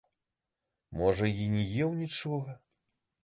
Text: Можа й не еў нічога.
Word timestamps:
Можа 1.01 1.29
й 1.41 1.45
не 1.57 1.63
еў 1.87 1.91
нічога. 2.01 2.57